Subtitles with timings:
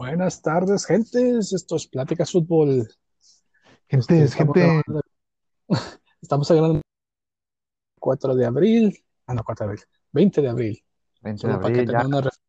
[0.00, 1.52] Buenas tardes, gentes.
[1.52, 2.88] Esto es Pláticas Fútbol.
[3.86, 4.60] Gente, Este, es estamos gente.
[4.60, 5.02] grabando,
[6.22, 6.82] estamos grabando el
[8.00, 9.04] 4 de abril.
[9.26, 9.84] Ah, no, 4 de abril.
[10.12, 10.82] 20 de abril.
[11.20, 12.40] 20 de Solo para que abril, una, ref-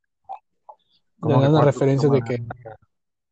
[1.20, 2.42] una referencia de que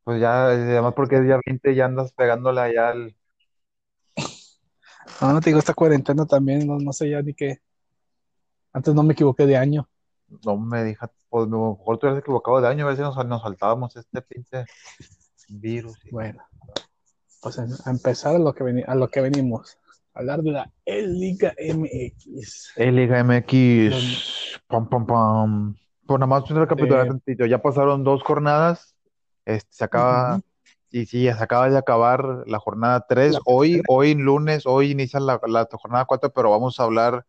[0.04, 3.15] Pues ya, además porque es día 20 ya andas pegándola ya al...
[5.21, 7.61] no, no te digo esta cuarentena también, no, no sé ya ni qué.
[8.73, 9.88] Antes no me equivoqué de año.
[10.43, 13.16] No me digas, pues a lo mejor tú eres equivocado de año, a si nos,
[13.25, 14.66] nos saltábamos este pinche
[15.50, 15.97] virus.
[16.06, 16.43] y- Bueno,
[17.42, 19.78] pues a empezar a lo que, veni- a lo que venimos.
[20.14, 22.73] A hablar de la Liga MX.
[22.78, 25.75] Liga MX, pam, pam, pam.
[26.06, 27.46] Pues nada más un recapitular Eh, tantito.
[27.46, 28.96] Ya pasaron dos jornadas,
[29.46, 30.43] este, se acaba, Ujú.
[30.92, 33.34] y sí, se acaba de acabar la jornada 3.
[33.34, 33.86] La Hoy, tercera.
[33.89, 37.25] hoy lunes, hoy inicia la, la jornada 4, pero vamos a hablar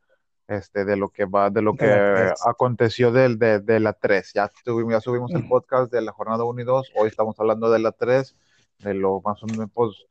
[0.51, 2.41] este, de lo que va, de lo De que tres.
[2.47, 4.33] aconteció del, de, de la 3.
[4.35, 6.93] Ya tuvimos, ya subimos el podcast de la jornada 1 y 2.
[6.97, 8.37] Hoy estamos hablando de la 3,
[8.81, 10.07] de lo más o menos, pues,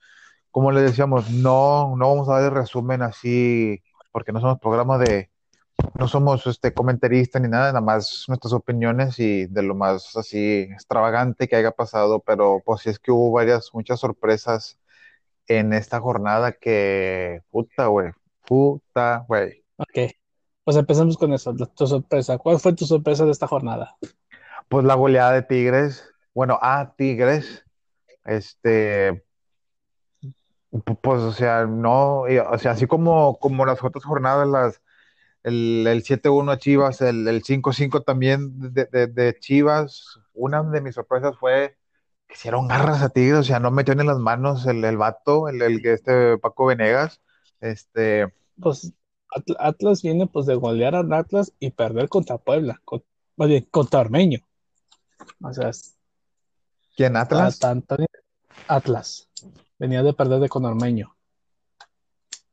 [0.52, 4.98] como le decíamos, no, no vamos a dar el resumen así, porque no somos programa
[4.98, 5.30] de,
[5.96, 10.62] no somos este comentaristas ni nada, nada más nuestras opiniones y de lo más así
[10.72, 14.80] extravagante que haya pasado, pero pues sí es que hubo varias, muchas sorpresas
[15.48, 18.12] en esta jornada que, puta, güey,
[18.46, 19.64] puta, güey.
[19.78, 20.12] Ok,
[20.70, 21.52] pues empezamos con eso.
[21.56, 22.38] Tu sorpresa.
[22.38, 23.98] ¿Cuál fue tu sorpresa de esta jornada?
[24.68, 26.04] Pues la goleada de Tigres,
[26.34, 27.66] bueno, a Tigres,
[28.26, 29.24] este,
[30.72, 34.82] pu- pues, o sea, no, o sea, así como, como las otras jornadas, las,
[35.44, 40.82] el, el 7-1 a Chivas, el, el 5-5 también de, de- de Chivas, una de
[40.82, 41.78] mis sorpresas fue
[42.28, 45.50] que hicieron garras a Tigres, o sea, no metió en las manos el, el vato,
[45.50, 47.22] el, el que este Paco Venegas,
[47.62, 48.94] este, Pues
[49.60, 53.04] Atlas viene pues de golear al Atlas y perder contra Puebla, con-
[53.38, 54.40] más bien, contra Ormeño.
[55.42, 55.98] O sea, es-
[56.96, 57.60] ¿quién Atlas?
[58.68, 59.30] Atlas
[59.78, 61.16] venía de perder de con Ormeño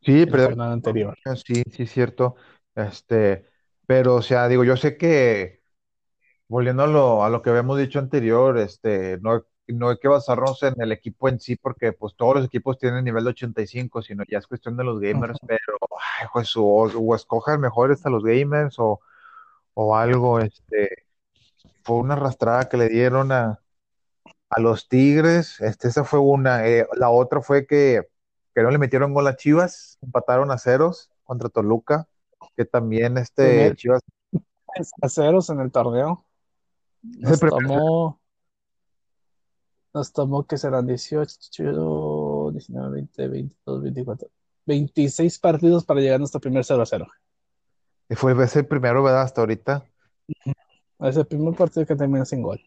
[0.02, 1.16] Sí, en la pero anterior.
[1.44, 2.36] sí, sí, cierto,
[2.74, 3.46] este,
[3.86, 5.56] pero, o sea, digo, yo sé que
[6.48, 10.62] Volviendo a lo, a lo que habíamos dicho anterior, este, no, no hay que basarnos
[10.62, 14.24] en el equipo en sí, porque pues todos los equipos tienen nivel de 85, sino
[14.28, 15.78] ya es cuestión de los gamers, pero,
[16.20, 19.00] ay, pues, o, o escojan mejores a los gamers o,
[19.74, 21.04] o algo, este,
[21.82, 23.60] fue una arrastrada que le dieron a,
[24.50, 28.08] a los Tigres, este, esa fue una, eh, la otra fue que,
[28.54, 32.08] que no le metieron gol a Chivas, empataron a ceros contra Toluca,
[32.56, 34.02] que también este, Chivas,
[35.02, 36.24] a ceros en el torneo.
[37.02, 38.20] Nos tomó,
[39.96, 44.28] nos tomó que serán 18, 19, 20, 22, 24,
[44.66, 47.06] 26 partidos para llegar a nuestro primer 0 a 0.
[48.10, 49.22] fue es el primero, ¿verdad?
[49.22, 49.84] Hasta ahorita.
[51.00, 52.60] Es el primer partido que termina sin gol.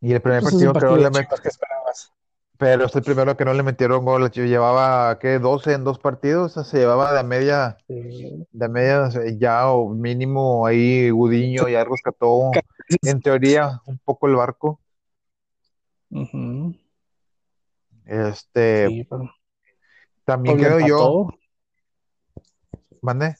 [0.00, 2.12] Y el primer partido que no le de met- Chivas que esperabas.
[2.58, 4.28] pero es el primero que no le metieron gol.
[4.32, 5.38] Yo llevaba, ¿qué?
[5.38, 8.44] 12 en dos partidos, o sea, se llevaba de media, Sí.
[8.50, 9.08] de media,
[9.38, 12.50] ya o mínimo ahí Gudiño ya rescató,
[13.02, 14.80] en teoría, un poco el barco.
[16.10, 16.74] Ujú.
[18.04, 19.30] Este, Sí, pero
[20.24, 21.28] también Puebla creo yo,
[23.02, 23.36] mande,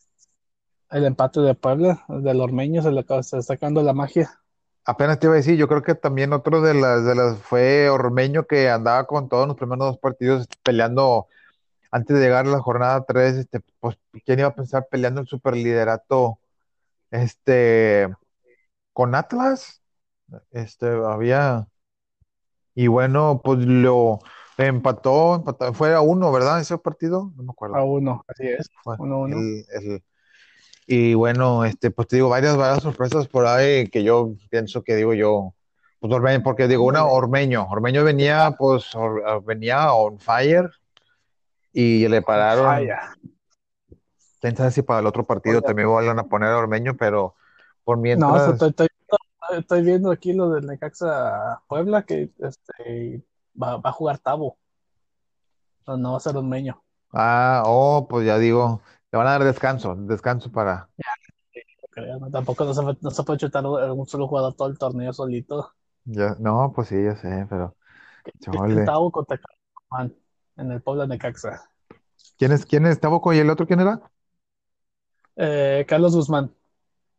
[0.90, 4.40] El empate de Puebla, del Ormeño, se le está sacando la magia.
[4.84, 7.90] apenas te iba a decir, yo creo que también otro de las, de las fue
[7.90, 11.26] Ormeño que andaba con todos los primeros dos partidos peleando
[11.90, 15.26] antes de llegar a la jornada 3, este, pues, ¿quién iba a pensar peleando el
[15.26, 16.38] superliderato,
[17.10, 18.08] este,
[18.92, 19.82] con Atlas?
[20.50, 21.66] Este, había,
[22.76, 24.20] y bueno, pues lo
[24.58, 26.60] empató, empató, fue a uno, ¿verdad?
[26.60, 27.84] Ese partido, no me A acuerdo.
[27.84, 28.70] uno, así es.
[28.84, 29.38] Fue Uno, uno.
[29.38, 30.04] el, el-
[30.86, 34.94] y bueno, este, pues te digo, varias, varias sorpresas por ahí que yo pienso que
[34.94, 35.54] digo yo,
[35.98, 37.04] pues Ormeño, porque digo, una.
[37.06, 40.70] Ormeño, Ormeño venía, pues, or- venía on fire
[41.72, 42.86] y le pararon,
[44.40, 47.34] quién sabe si para el otro partido Oiga, también van a poner a Ormeño, pero
[47.84, 48.88] por no, mientras, estoy, estoy-
[49.52, 53.22] estoy viendo aquí lo del Necaxa Puebla que este,
[53.60, 54.58] va, va a jugar Tabo.
[55.86, 56.82] No, no va a ser Ormeño.
[57.12, 58.82] ah, oh, pues ya digo,
[59.12, 60.90] le van a dar descanso, descanso para,
[61.82, 62.30] No creo, ¿no?
[62.30, 65.72] Tampoco no se, no se puede chutar un solo jugador todo el torneo solito.
[66.04, 67.76] ya, no, pues sí, ya sé, pero,
[68.40, 68.84] chole.
[68.84, 69.40] Tabo contra
[69.88, 70.14] Juan
[70.56, 71.70] en el Puebla Necaxa.
[72.38, 74.00] ¿Quién es, quién es Taboco y el otro quién era?
[75.36, 76.54] Eh, Carlos Guzmán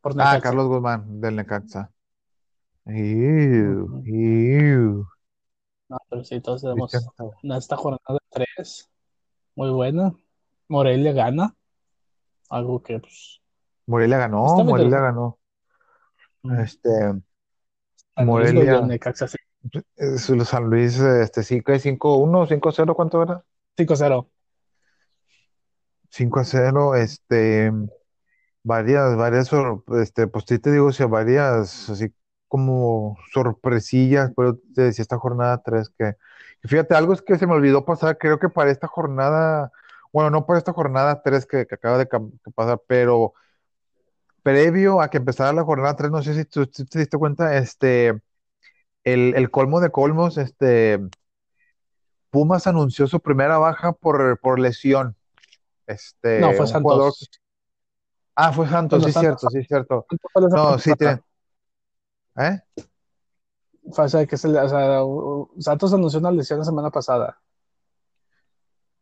[0.01, 0.39] por Ah.
[0.41, 1.91] Carlos Guzmán, del Necaxa.
[2.87, 4.03] Ujú.
[4.05, 5.07] iu.
[5.89, 6.93] No, pero sí, todos tenemos
[7.43, 8.89] en esta jornada de tres.
[9.55, 10.15] Muy buena.
[10.67, 11.55] Morelia gana.
[12.49, 13.41] Algo que pues,
[13.85, 14.63] Morelia ganó.
[14.63, 15.39] Morelia ganó.
[16.59, 16.89] Este,
[18.15, 19.37] Morelia, Necaxa sí,
[20.45, 23.43] San Luis, este, sí, que 5-1, 5-0, ¿cuánto era?
[23.75, 24.29] 5-0.
[26.09, 27.71] 5 a 0, este,
[28.63, 29.51] varias, varias,
[30.01, 32.13] este, pues sí te digo, o sea, varias, así
[32.47, 36.15] como sorpresillas, pero te decía esta jornada 3 que,
[36.61, 39.71] que fíjate, algo es que se me olvidó pasar, creo que para esta jornada,
[40.13, 42.19] bueno, no para esta jornada 3 que, que acaba de que
[42.55, 43.33] pasar, pero
[44.43, 48.21] previo a que empezara la jornada 3 no sé si tú, te diste cuenta, este,
[49.03, 50.99] el, el colmo de colmos, este,
[52.29, 55.15] Pumas anunció su primera baja por, por lesión,
[55.87, 57.29] No, este, fue un jugador Santos.
[58.35, 60.05] Ah, fue Santos, sí, Santos, cierto, sí, cierto.
[60.31, 61.21] Fue No, sí, tiene.
[62.37, 62.59] ¿Eh?
[63.91, 64.99] O sea, que se le- o sea,
[65.61, 67.41] Santos anunció una lesión la semana pasada.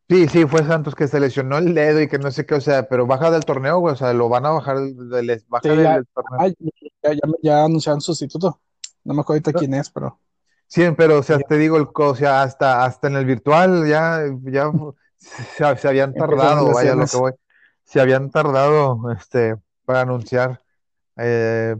[0.08, 2.62] Sí, sí, fue Santos que se lesionó el dedo y que no sé qué, o
[2.62, 5.70] sea, pero baja del torneo, güey, o sea, lo van a bajar, del, baja Sí,
[5.70, 6.54] del, ya, del torneo.
[7.02, 8.62] ya, ya, ya anunciaron sustituto.
[9.04, 10.20] No me acuerdo ahorita No, quién es, pero
[10.68, 14.22] Sí, pero, o sea, te digo, el, o sea, hasta, hasta en el virtual ya,
[14.44, 14.72] ya
[15.18, 17.32] se, se habían tardado, vaya lo que voy,
[17.84, 19.56] se habían tardado, este,
[19.86, 20.62] para anunciar,
[21.18, 21.76] eh,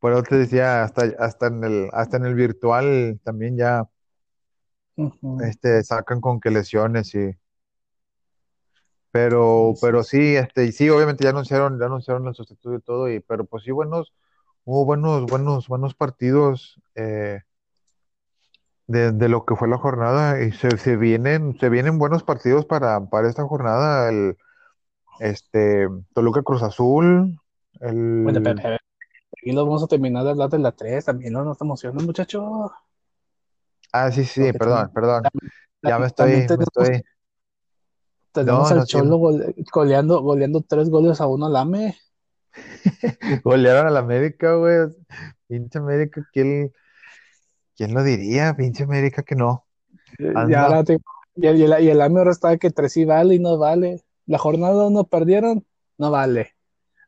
[0.00, 3.88] por eso te decía, hasta, hasta en el, hasta en el virtual también ya,
[5.42, 7.30] este, sacan con que lesiones y
[9.12, 10.36] Pero, Sí, pero sí.
[10.36, 13.64] este, y sí, obviamente ya anunciaron, ya anunciaron el sustituto y todo, y, pero pues
[13.64, 14.14] sí, buenos,
[14.64, 17.40] hubo buenos, buenos, buenos partidos eh,
[18.86, 22.66] de, de lo que fue la jornada, y se, se vienen, se vienen buenos partidos
[22.66, 24.36] para, para esta jornada, el,
[25.18, 27.38] este, Toluca Cruz Azul,
[27.80, 28.24] el,
[29.32, 32.72] aquí lo vamos a terminar de hablar de la 3 también, no nos emociona, muchacho.
[33.92, 35.30] ah, sí, sí, Porque perdón, perdón,
[35.82, 37.02] ya me estoy, me tenemos, estoy,
[38.32, 41.96] tenemos no, al no, Cholo gole- goleando, goleando tres goles a uno al AME.
[43.44, 44.88] golearon a la América, güey,
[45.48, 46.72] pinche América, ¿quién,
[47.76, 48.54] quién lo diría?
[48.56, 49.66] Pinche América que no,
[50.18, 50.54] Eh, Y anda.
[50.54, 50.98] ahora te-
[51.36, 53.58] y el, y el- y el AME ahora está que tres sí vale y no
[53.58, 54.02] vale.
[54.26, 55.66] La jornada uno perdieron,
[55.98, 56.54] no vale.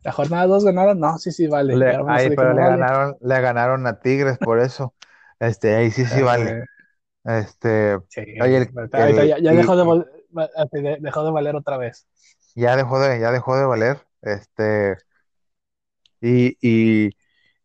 [0.05, 1.77] La jornada dos ganaron, no, sí, sí vale.
[1.77, 2.85] Le, ahí, pero le vale.
[2.85, 4.95] ganaron, le ganaron a Tigres por eso.
[5.39, 6.51] Este, ahí sí, sí vale.
[6.51, 6.65] Eh,
[7.25, 12.07] Este, sí, oye, el, el, ya, ya dejó de, y, dejó de valer otra vez.
[12.55, 14.07] ya dejó de, ya dejó de valer.
[14.23, 14.97] Este,
[16.21, 17.11] y, y,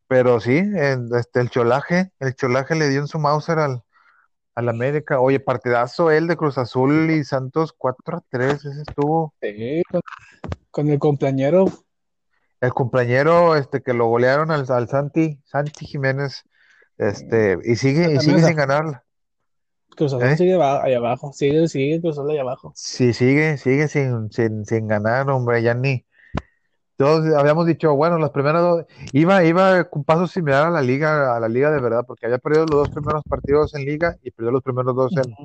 [0.08, 3.84] pero sí, en- este, el cholaje, el cholaje le dio en su Mauser al,
[4.56, 5.20] al América.
[5.22, 9.34] Oye, partidazo él de Cruz Azul y Santos 4 a 3, ese estuvo.
[9.42, 10.02] Sí, con,
[10.72, 11.66] con el compañero,
[12.60, 16.44] El compañero, este, que lo golearon al, al Santi, Santi Jiménez,
[16.98, 19.04] este, y sigue, y sigue sin ganar,
[19.96, 20.38] Cruz Azul ¿eh?
[20.38, 22.72] sigue ahí abajo, sigue, sigue Cruz Azul ahí abajo.
[22.76, 26.06] Sí, sigue, sigue sin, sin, sin ganar, hombre, ya ni.
[26.96, 31.36] Todos habíamos dicho, bueno, las primeras dos, iba, iba con paso similar a la liga,
[31.36, 34.32] a la liga de verdad, porque había perdido los dos primeros partidos en liga y
[34.32, 35.36] perdió los primeros dos en,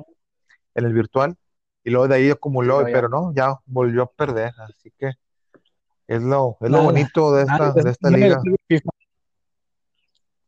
[0.73, 1.35] en el virtual,
[1.83, 5.11] y luego de ahí acumuló, ya, pero no, ya volvió a perder, así que
[6.07, 8.41] es lo, es lo nada, bonito de nada, esta, de esta liga.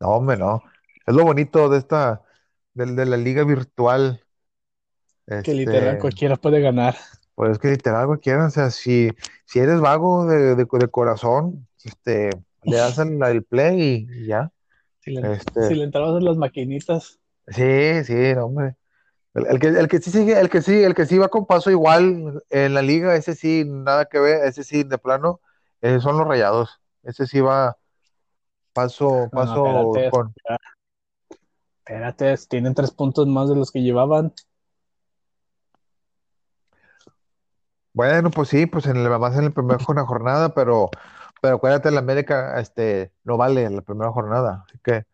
[0.00, 0.62] No, hombre, no.
[1.06, 2.22] Es lo bonito de esta,
[2.74, 4.22] de, de la liga virtual.
[5.42, 6.96] que literal Este, cualquiera puede ganar.
[7.34, 9.10] pues es que literal cualquiera, o sea, si,
[9.44, 12.30] si eres vago de, de, de corazón, este,
[12.62, 14.52] le das el, el play y, y ya.
[15.00, 15.26] Si le,
[15.60, 18.76] si Este, le entrabas en las maquinitas, sí, sí, no, hombre.
[19.34, 21.46] El, el que, el que sí sigue, el que sí, el que sí va con
[21.46, 25.40] paso igual en la liga, ese sí, nada que ver, ese sí, de plano,
[25.94, 26.80] eh, son los rayados.
[27.02, 27.76] Ese sí va
[28.72, 30.34] paso, no, no, paso espérate, con.
[31.84, 34.32] espérate, tienen tres puntos más de los que llevaban.
[37.92, 40.90] Bueno, pues sí, pues en el, más en la primera jor- jornada, pero,
[41.40, 44.64] pero acuérdate, la América, este, no vale la primera jornada.
[44.68, 45.04] Así que,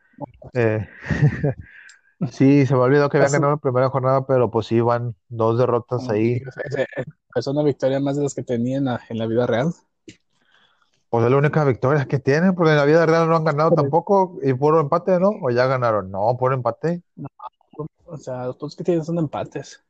[0.55, 0.89] eh,
[2.33, 5.15] sí, se me olvidó que habían Es, ganado la primera jornada, pero pues sí, van
[5.29, 6.43] dos derrotas ahí.
[6.67, 9.47] es- es- es una victoria más de las que tenía en la, en la vida
[9.47, 9.73] real.
[11.13, 13.73] Pues es la única victoria que tienen, porque en la vida real no han ganado
[13.73, 15.29] tampoco, y puro empate, ¿no?
[15.43, 16.11] O ya ganaron.
[16.11, 17.03] No, puro empate.
[17.17, 17.29] no,
[18.07, 19.85] o sea, los puntos que tienen son empates.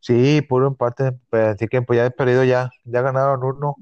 [0.00, 1.12] Sí, puro empate.
[1.30, 3.76] Pues, así que pues ya he perdido ya, ya ganaron uno.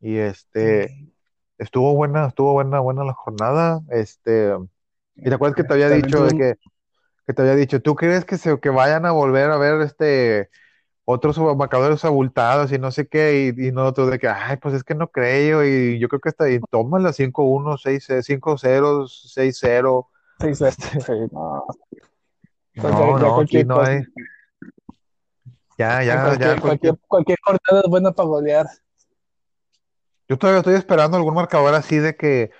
[0.00, 1.12] Y este,
[1.58, 3.82] estuvo buena, estuvo buena, buena la jornada.
[3.90, 4.54] Este,
[5.16, 6.54] y te acuerdas que te había dicho de que,
[7.26, 10.48] que te había dicho, ¿tú crees que se, que vayan a volver a ver este
[11.04, 13.54] otros marcadores abultados y no sé qué?
[13.56, 15.64] Y, y nosotros de que, ay, pues es que no creo.
[15.64, 20.06] Y yo creo que hasta ahí toman la 5-1, 6-0, 5-0, 6-0.
[20.44, 21.66] sí, no,
[22.74, 24.02] ya, no, no, aquí cualquier no hay.
[25.76, 26.60] Ya, ya, ya, cualquier, cualquier.
[26.60, 28.66] cualquier, cualquier jornada es buena para golear.
[30.28, 32.50] Yo todavía estoy esperando algún marcador así de que,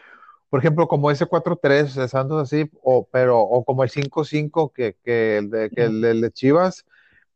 [0.50, 4.96] por ejemplo, como ese 4-3 de Santos así, o, pero, o como el 5-5 que,
[5.02, 6.84] que, el de, que el de Chivas,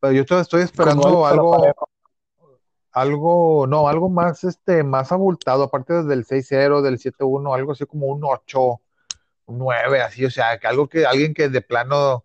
[0.01, 1.65] pero yo estoy esperando algo,
[2.93, 8.07] algo, no, algo más, este, más abultado, aparte del 6-0, del 7-1, algo así como
[8.07, 8.81] un 8,
[9.47, 12.25] un 9, así, o sea, que algo que, alguien que de plano...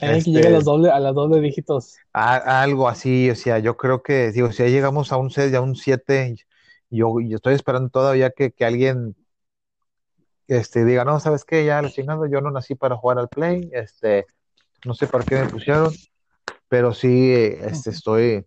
[0.00, 1.96] que llegue a los doble, a las doble dígitos.
[2.12, 5.60] algo así, o sea, yo creo que, digo, si ya llegamos a un 6, ya
[5.60, 6.36] un 7,
[6.90, 9.16] yo, yo estoy esperando todavía que, que alguien
[10.48, 11.64] este, diga, no, ¿sabes qué?
[11.64, 14.26] Ya, chingando, yo no nací para jugar al play, este,
[14.84, 15.92] no sé para qué me pusieron,
[16.72, 18.46] pero sí, este, estoy,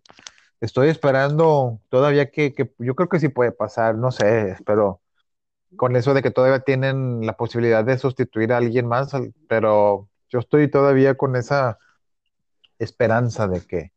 [0.60, 5.00] estoy esperando todavía que, que, yo creo que sí puede pasar, no sé, espero,
[5.76, 9.12] con eso de que todavía tienen la posibilidad de sustituir a alguien más,
[9.48, 11.78] pero yo estoy todavía con esa
[12.80, 13.92] esperanza de que,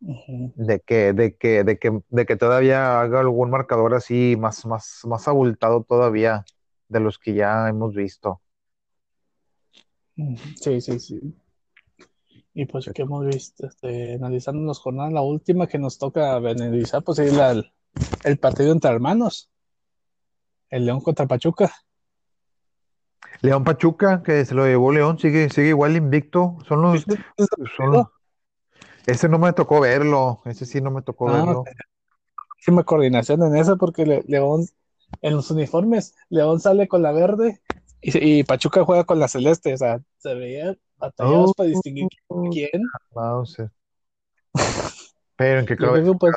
[0.00, 5.02] de que, de que, de que, de que todavía haga algún marcador así más, más,
[5.04, 6.46] más abultado todavía
[6.88, 8.40] de los que ya hemos visto.
[10.56, 11.34] Sí, sí, sí.
[12.58, 17.04] Y pues que hemos visto, este, analizando las jornadas, la última que nos toca analizar,
[17.04, 17.32] pues es
[18.24, 19.48] el partido entre hermanos.
[20.68, 21.72] El León contra Pachuca.
[23.42, 26.58] León Pachuca, que se lo llevó León, sigue, sigue igual invicto.
[26.66, 27.06] Son los,
[27.76, 28.08] son,
[29.06, 31.64] ese no me tocó verlo, ese sí no me tocó ah, verlo.
[32.56, 34.66] Última coordinación en eso porque León,
[35.22, 37.60] en los uniformes, León sale con la verde
[38.00, 42.82] y, Pachuca juega con la celeste, o sea, se veía batallados para distinguir oh, quién.
[45.36, 46.34] Pero en qué creo pues,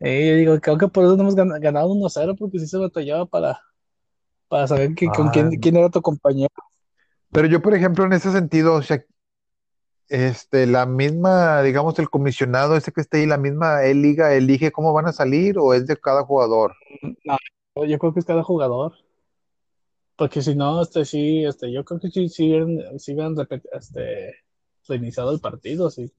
[0.00, 3.24] eh, yo digo, creo que por eso no hemos ganado 1-0 porque sí se batallaba
[3.26, 3.60] para,
[4.48, 6.52] para saber que, con quién, quién era tu compañero.
[7.30, 9.04] Pero yo, por ejemplo, en ese sentido, o sea,
[10.08, 14.92] este, la misma, digamos, el comisionado ese que está ahí, la misma liga elige cómo
[14.92, 16.74] van a salir o es de cada jugador?
[17.24, 18.92] No, yo creo que es cada jugador.
[20.22, 23.34] Porque si no, este sí, este, yo creo que sí siguen, siguen
[23.72, 24.36] este,
[24.86, 26.12] reiniciado el partido, sí.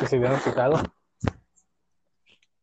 [0.00, 0.82] Que se hubieran fijado.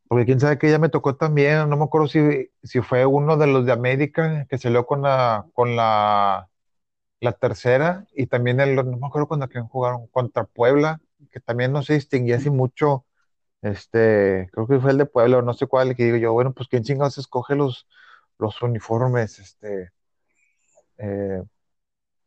[0.10, 2.20] Porque quién sabe que ya me tocó también, no me acuerdo si,
[2.64, 6.50] si fue uno de los de América que salió con la, con la
[7.22, 11.00] la tercera y también el, no me acuerdo cuando jugaron contra Puebla,
[11.32, 13.06] que también no se distinguía así mucho,
[13.62, 16.68] este, creo que fue el de Puebla no sé cuál, que digo yo, bueno, pues
[16.68, 17.88] quién chingados escoge los,
[18.44, 19.92] los uniformes, este,
[20.98, 21.42] eh,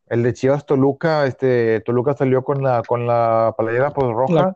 [0.06, 4.54] el de Chivas Toluca, este, Toluca salió con la, con la playera pues roja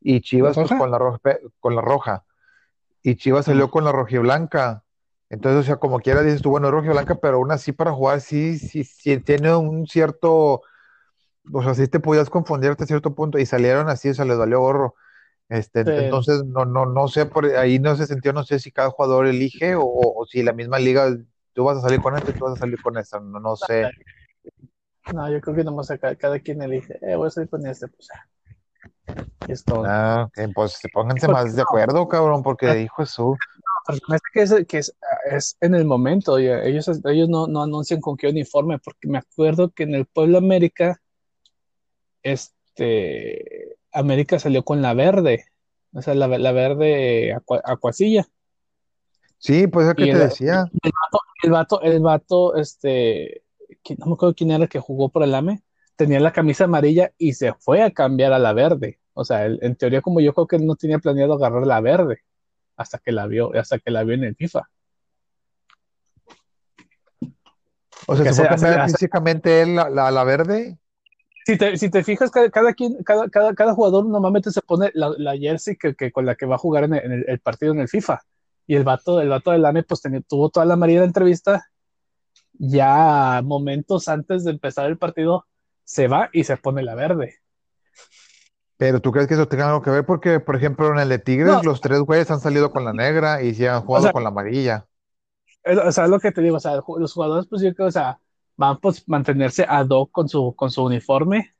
[0.00, 1.18] y Chivas pues, con la roja,
[1.60, 2.24] con la roja.
[3.02, 4.82] Y Chivas salió con la rojiblanca.
[5.28, 7.92] Entonces, o sea, como quiera dices tú, bueno, rojo y blanca, pero aún así para
[7.92, 10.62] jugar sí, sí, sí tiene un cierto,
[11.52, 13.38] o sea, sí te podías confundir hasta cierto punto.
[13.38, 14.94] Y salieron así, o sea, les valió gorro.
[15.48, 18.90] Este, entonces, no, no, no sé, por ahí no se sintió, no sé si cada
[18.90, 21.14] jugador elige o, si la misma liga,
[21.52, 23.90] tú vas a salir con este, tú vas a salir con esta, no, no sé.
[25.12, 27.88] No, yo creo que nomás cada, cada quien elige, eh, voy a salir con este,
[27.88, 28.08] pues
[29.48, 29.84] es todo.
[29.86, 32.74] Ah, pues pónganse más de acuerdo, cabrón, porque ah.
[32.74, 33.36] dijo eso
[34.32, 34.96] que, es, que es,
[35.30, 39.70] es, en el momento, ellos, ellos no, no, anuncian con qué uniforme, porque me acuerdo
[39.70, 41.00] que en el Pueblo América,
[42.22, 45.46] este, América salió con la verde,
[45.92, 47.34] o sea, la, la verde
[47.64, 48.26] acuasilla.
[49.38, 50.64] Sí, pues es que te decía.
[51.42, 53.42] El vato, el vato, este,
[53.98, 55.62] no me acuerdo quién era el que jugó por el AME,
[55.96, 59.00] tenía la camisa amarilla y se fue a cambiar a la verde.
[59.12, 62.22] O sea, en teoría, como yo creo que él no tenía planeado agarrar la verde
[62.76, 64.68] hasta que la vio, hasta que la vio en el FIFA.
[68.06, 70.78] O sea, ¿se puede físicamente él la, la, verde?
[71.44, 75.12] Si te, si te fijas, cada, quien, cada, cada, cada, jugador normalmente se pone la,
[75.18, 77.80] la jersey que, que, con la que va a jugar en, el, el, partido en
[77.80, 78.22] el FIFA.
[78.66, 81.68] Y el vato, el vato del AME pues tuvo toda la amarilla de entrevista.
[82.54, 85.44] Ya momentos antes de empezar el partido,
[85.84, 87.34] se va y se pone la verde.
[88.76, 91.18] Pero tú crees que eso tenga algo que ver porque, por ejemplo, en el de
[91.18, 94.30] Tigres, los tres güeyes han salido con la negra y se han jugado con la
[94.30, 94.86] amarilla.
[95.64, 97.92] O sea, es lo que te digo, o sea, los jugadores, pues yo creo, o
[97.92, 98.18] sea,
[98.56, 101.54] van pues mantenerse ad hoc con su, con su uniforme.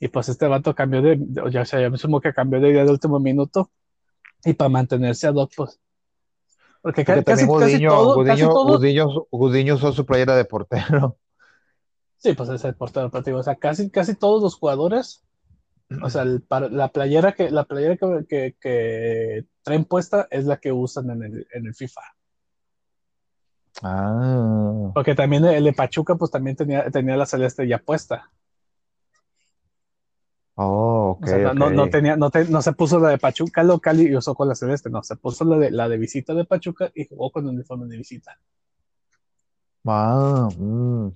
[0.00, 1.18] Y pues este vato cambió de,
[1.50, 3.70] ya o sea, ya me sumo que cambió de idea de último minuto.
[4.44, 5.80] Y para mantenerse ad hoc, pues.
[6.80, 11.16] Porque, casi, casi, todo, Gudiño, Gudiño, usó su playera de portero.
[12.16, 15.24] Sí, pues es el portero, pero o sea, casi, casi todos los jugadores
[16.02, 17.96] o sea, la playera que la playera
[18.28, 22.00] que, que, traen puesta es la que usan en el, en el FIFA.
[23.82, 24.90] Ah.
[24.94, 28.30] Porque también el de Pachuca, pues también tenía, tenía la celeste ya puesta.
[30.56, 31.54] Oh, ok, O sea, no, ok.
[31.54, 34.48] no, no tenía, no, te- no se puso la de Pachuca local y usó con
[34.48, 37.44] la celeste, no, se puso la de, la de visita de Pachuca y jugó con
[37.44, 38.38] el uniforme de visita.
[39.86, 41.08] Ah, mm.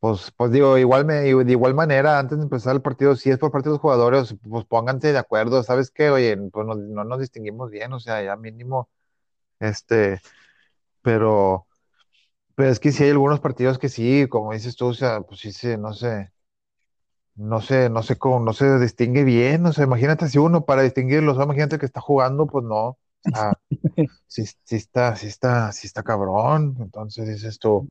[0.00, 3.38] Pues, pues digo, igual me, de igual manera, antes de empezar el partido, si es
[3.38, 6.10] por parte de los jugadores, pues pónganse de acuerdo, ¿sabes qué?
[6.10, 8.90] Oye, pues no, no nos distinguimos bien, o sea, ya mínimo,
[9.60, 10.20] este,
[11.02, 11.65] pero,
[12.56, 15.40] pero es que sí hay algunos partidos que sí, como dices tú, o sea, pues
[15.40, 16.32] sí, sí, no sé,
[17.36, 20.82] no sé, no sé cómo, no se distingue bien, o sea, imagínate si uno para
[20.82, 22.98] distinguirlos, o sea, imagínate que está jugando, pues no, o
[23.30, 23.58] sea,
[24.26, 27.88] sí, sí está, sí está, sí está cabrón, entonces dices tú,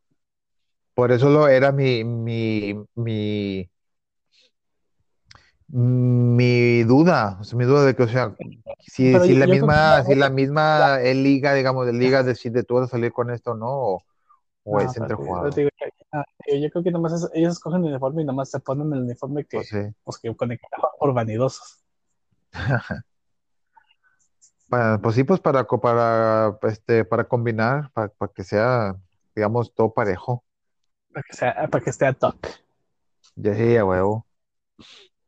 [0.95, 3.69] por eso lo era mi, mi, mi
[5.67, 8.35] Mi duda, o sea, mi duda de que, o sea,
[8.85, 12.75] si, si yo, la yo misma, si la misma liga, digamos, de liga decide tú
[12.75, 14.03] vas a salir con esto o no, o,
[14.65, 15.69] no, es entre yo,
[16.11, 18.91] ah, yo yo creo que nomás es- ellos escogen el uniforme y nomás se ponen
[18.93, 19.77] el uniforme que, Pues sí.
[20.03, 21.83] pues, que con el que juegan por vanidosos.
[24.69, 28.95] Para- pues sí, pues para, para, este, para combinar, para, para que sea,
[29.35, 30.43] digamos, todo parejo.
[31.13, 32.49] Para que, sea, para que esté a toque.
[33.35, 34.25] Ya sí, a huevo.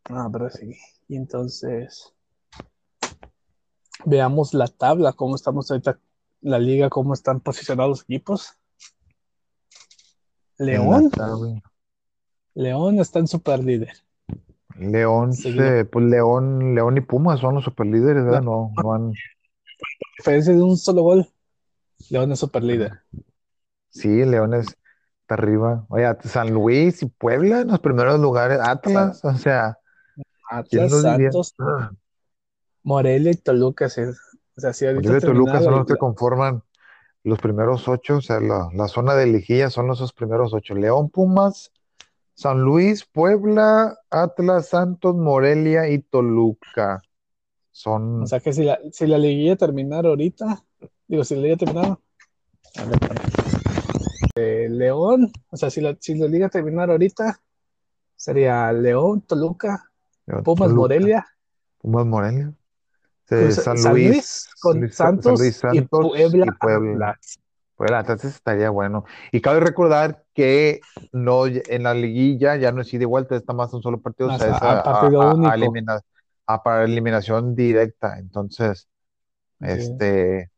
[0.10, 0.76] No, pero sí.
[1.08, 2.14] Y entonces,
[4.06, 6.00] veamos la tabla, cómo estamos ahorita,
[6.42, 8.57] la liga, cómo están posicionados los equipos.
[10.58, 11.12] León.
[12.54, 13.94] León está en super líder.
[14.78, 18.42] León, se- pues León, León y Pumas son los superlíderes, ¿verdad?
[18.42, 19.14] No, no han,
[20.18, 21.28] Diferencia de un solo gol.
[22.10, 23.02] León es super líder.
[23.90, 24.68] sí, León es-
[25.22, 25.86] está arriba.
[25.90, 29.78] Oye, San Luis y Puebla en los primeros lugares, Atlas, o sea,
[30.70, 31.02] ¿quién Atlas?
[31.02, 31.56] Santos,
[32.84, 33.90] Morelia y Toluca.
[33.90, 34.02] Sí.
[34.02, 36.64] O sea, ahorita Morelia y Toluca los que conforman
[37.28, 40.74] los primeros ocho, o sea, la, la zona de liguilla son los, esos primeros ocho.
[40.76, 41.74] León, Pumas,
[42.34, 47.02] San Luis, Puebla, Atlas, Santos, Morelia y Toluca.
[47.72, 50.64] Son, O sea que si la, si la liguilla terminara ahorita,
[51.08, 52.00] digo, si la liga terminara,
[54.36, 57.42] eh, León, o sea, si la, si la liga terminara ahorita,
[58.16, 59.92] sería León, Toluca,
[60.26, 61.28] León, Pumas, Toluca, Morelia,
[61.80, 62.54] Pumas, Morelia,
[63.30, 66.46] eh, Cruz- San San Luis, Luis con Luis- San Santos, Luis, y Santos Puebla.
[66.46, 67.20] y Puebla.
[67.76, 69.06] Puebla, entonces estaría bueno.
[69.32, 70.80] Y cabe recordar que
[71.12, 74.30] no, en la liguilla ya no es ida y vuelta, está más un solo partido,
[74.34, 75.54] o sea, a- es a partido a- a único.
[75.54, 76.02] elimina-
[76.48, 78.18] a para eliminación directa.
[78.18, 78.88] Entonces,
[79.60, 79.66] Sí.
[79.68, 80.50] este,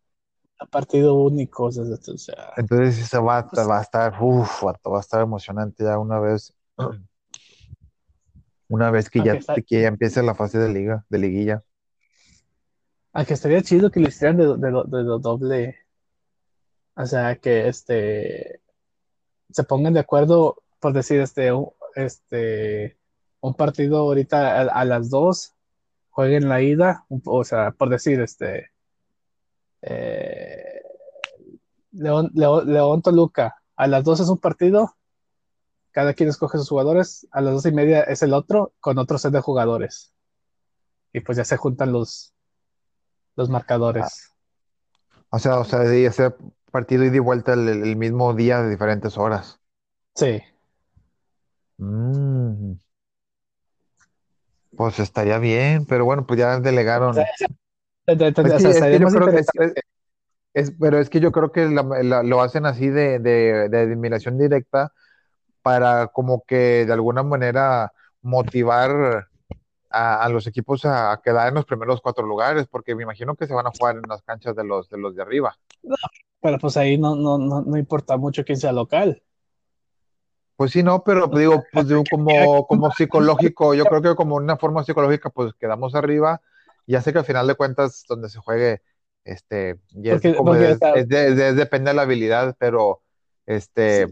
[0.62, 3.82] A partido único, o sea, o sea, entonces eso va, a estar- Pues- va a
[3.82, 6.53] estar, uf, va a estar emocionante ya una vez,
[8.69, 11.63] una vez que ya, que ya empiece la fase de liga, de liguilla.
[13.13, 15.80] Aunque estaría chido que lo hicieran de, de, doble,
[16.95, 18.62] o sea, que este
[19.50, 21.52] se pongan de acuerdo por decir este
[21.95, 22.98] este
[23.41, 25.54] un partido ahorita a, las dos
[26.10, 28.72] jueguen la ida, o sea, por decir este
[29.82, 30.82] eh,
[31.91, 34.95] León, León, León Toluca, a las dos es un partido,
[35.91, 39.17] cada quien escoge sus jugadores, a las dos y media es el otro con otro
[39.17, 40.13] set de jugadores.
[41.13, 42.34] Y pues ya se juntan los,
[43.36, 44.34] los marcadores.
[45.30, 46.34] O sea, o sea, de ese
[46.72, 49.60] partido ida y vuelta el, el mismo día de diferentes horas.
[50.15, 50.42] Sí,
[51.78, 52.74] Mm.
[54.76, 57.15] Pues estaría bien, pero bueno, pues ya delegaron.
[60.80, 64.38] Pero es que yo creo que la- la- lo hacen así de, de, de eliminación
[64.38, 64.92] directa
[65.62, 69.28] para como que de alguna manera motivar
[69.89, 73.36] a, a los equipos a, a quedar en los primeros cuatro lugares, porque me imagino
[73.36, 75.58] que se van a jugar en las canchas de los de los de arriba.
[76.41, 79.21] Pero pues ahí no, no, no, no importa mucho quién sea local.
[80.56, 82.30] Pues sí, no, pero pues digo, pues digo, como,
[82.67, 86.41] como psicológico, yo creo que como una forma psicológica, pues quedamos arriba.
[86.86, 88.82] Ya sé que al final de cuentas, donde se juegue,
[89.23, 92.56] este, ya es Porque- como porque de- está- es de- de- depende de la habilidad,
[92.60, 93.02] pero
[93.45, 94.08] este,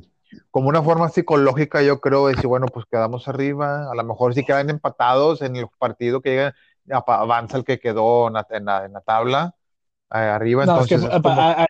[0.52, 4.44] como una forma psicológica, yo creo decir, bueno, pues quedamos arriba, a lo mejor si
[4.46, 6.56] quedan empatados en el partido que llega,
[6.92, 9.56] apa- avanza el que quedó en la, en la- en la tabla,
[10.14, 11.68] eh, arriba, No, es que entonces es a, como- a- a-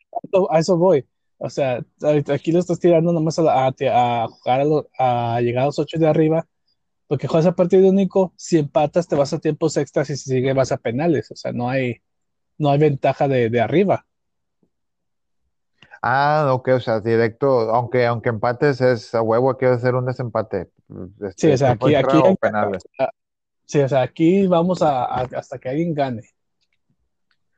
[0.52, 1.06] a eso voy.
[1.40, 1.82] O sea,
[2.34, 6.00] aquí lo estás tirando nomás a, la- a, jugar lo- a llegar a los ocho
[6.00, 6.48] de arriba,
[7.08, 10.54] porque juegas a partido único, si empatas te vas a tiempos extras y si sigue
[10.54, 11.32] vas a penales.
[11.32, 11.98] O sea, no hay,
[12.60, 14.07] no hay ventaja de, de arriba.
[16.02, 20.06] Ah, ok, o sea, directo, aunque, aunque empates es a huevo, hay que hacer un
[20.06, 20.70] desempate.
[21.22, 22.84] Este, Sí, o sea, aquí, aquí, o penales.
[23.66, 26.24] sí, o sea, aquí vamos a, a- hasta que alguien gane.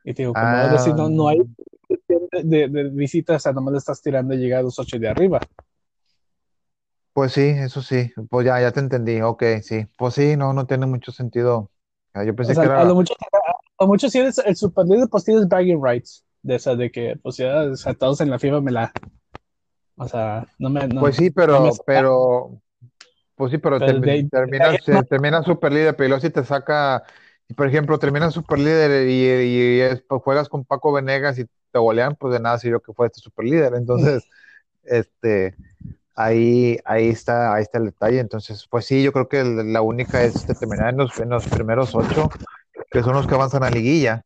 [0.04, 1.39] Y te digo, como Ah, es decir, no, no hay
[2.43, 5.08] de, de, visitas, o sea, nomás le estás tirando y llegar a los ocho de
[5.10, 5.39] arriba.
[7.13, 10.65] Pues sí, eso sí, pues ya, ya te entendí, ok, sí, pues sí, no, no
[10.67, 11.69] tiene mucho sentido.
[12.13, 13.13] Ah, Yo O pensé sea, que a lo mucho,
[13.80, 16.23] a lo mucho si eres el super líder, pues tienes bragging rights.
[16.41, 18.95] De esa, de que, pues ya, o sea, todos en la FIBA me la.
[19.97, 22.62] O sea, no me, pues sí, pero, pero,
[23.36, 27.04] pues sí, pero Pero ahí- de terminas, super líder, pero si te saca,
[27.47, 31.45] y por ejemplo, terminas super líder y, y es- pues juegas con Paco Venegas y
[31.45, 33.75] te golean, pues de nada sirvió que fuiste super líder.
[33.75, 34.28] Entonces,
[34.84, 35.56] este,
[36.15, 38.19] ahí, ahí está, ahí está el detalle.
[38.19, 41.47] Entonces, pues sí, yo creo que la única es este, terminar en los, en los
[41.49, 42.30] primeros ocho,
[42.91, 44.25] que son los que avanzan a liguilla.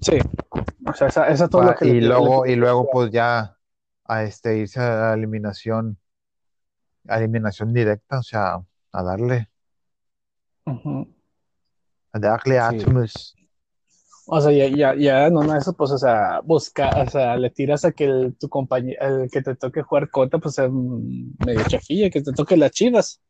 [0.00, 0.18] Sí,
[0.86, 3.10] o sea, esa, esa es todo lo Pa- que y le luego, y luego, pues
[3.10, 3.56] ya
[4.04, 5.98] a este irse a eliminación,
[7.08, 9.48] a eliminación directa, o sea, a darle,
[12.12, 12.60] a darle Sí.
[12.60, 13.36] átomos.
[14.26, 17.50] O sea, ya, ya, ya, no, no, eso, pues, o sea, busca, o sea, le
[17.50, 21.62] tiras a que el, tu compañero, el que te toque jugar contra, pues, es medio
[21.68, 23.20] chafilla, que te toque las chivas.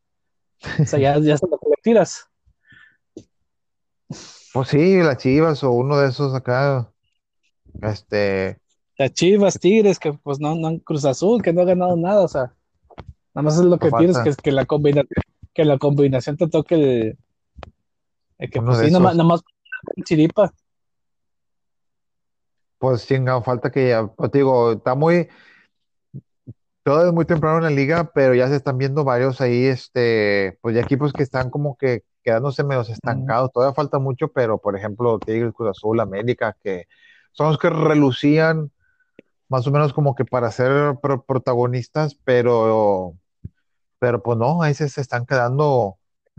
[0.63, 2.29] O sea, ya, ya es lo que le tiras.
[4.55, 6.89] Pues sí, las Chivas o uno de esos acá,
[7.81, 8.57] este,
[8.97, 12.27] Las chivas, tigres, que pues no, no, Cruz Azul, que no ha ganado nada, o
[12.29, 12.55] sea,
[13.33, 16.75] nada más es lo que tienes, que que la combinación, que la combinación te toque
[16.75, 17.17] el,
[18.37, 19.41] el que, uno pues sí, nada nada más
[20.05, 20.53] chiripa.
[22.77, 25.27] Pues chingado, falta que ya, pues, digo, está muy,
[26.83, 30.57] todo es muy temprano en la liga, pero ya se están viendo varios ahí, este,
[30.61, 33.53] pues ya equipos que están como que quedándose medio Mm, estancados.
[33.53, 36.87] Todavía falta mucho, pero por ejemplo, Tigres, Cruz Azul, América, que
[37.33, 38.71] son los que relucían
[39.49, 43.15] más o menos como que para ser pro- protagonistas, pero,
[43.99, 45.97] pero pues no, ahí se, se están quedando,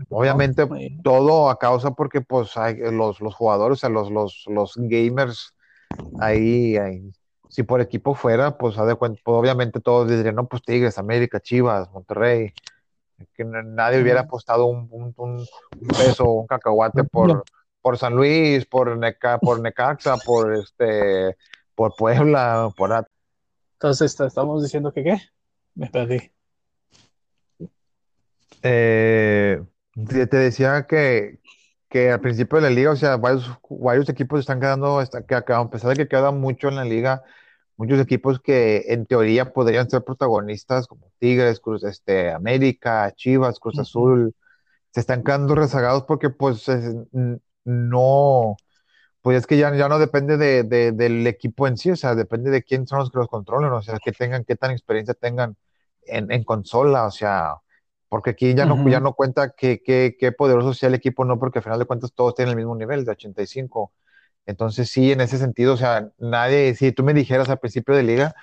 [0.09, 4.45] obviamente, Y- todo a causa porque pues hay los, los jugadores, o sea, los, los,
[4.47, 5.55] los gamers
[6.19, 7.11] ahí, ahí,
[7.49, 10.97] si por equipo fuera, pues, haz de cuenta, pues, obviamente todos dirían, no, pues Tigres,
[10.97, 12.53] América, Chivas, Monterrey,
[13.33, 15.45] que nadie hubiera apostado un, un, un-
[15.81, 17.43] un peso, un cacahuate por,
[17.81, 21.35] por San Luis, por, Neca, por Necaxa, por este,
[21.75, 23.07] por Puebla, por At-
[23.73, 25.17] Entonces, ¿te- estamos diciendo que qué?
[25.75, 26.31] Me perdí.
[28.63, 29.61] Eh,
[30.07, 31.39] te te decía que,
[31.89, 35.53] que al principio de la liga, o sea, varios, varios equipos están quedando, que, que
[35.53, 37.23] a pesar de que queda mucho en la liga,
[37.77, 43.79] muchos equipos que en teoría podrían ser protagonistas, como Tigres, Cruz, este, América, Chivas, Cruz
[43.79, 44.35] Azul,
[44.91, 46.95] se están quedando rezagados porque pues es-
[47.65, 48.57] no,
[49.21, 52.15] pues es que ya, ya no depende de, de- del equipo en sí, o sea,
[52.15, 55.13] depende de quién son los que los controlan, o sea, que tengan, qué tan experiencia
[55.13, 55.57] tengan
[56.03, 57.55] en, en consola, o sea,
[58.09, 61.39] porque aquí ya no, ya no cuenta qué, qué, qué poderoso sea el equipo, no,
[61.39, 63.91] porque al final de cuentas todos tienen el mismo nivel de 85.
[64.47, 68.03] Entonces, sí, en ese sentido, o sea, nadie, si tú me dijeras al principio de
[68.03, 68.35] liga,